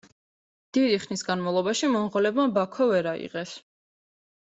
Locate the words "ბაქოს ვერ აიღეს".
2.59-3.57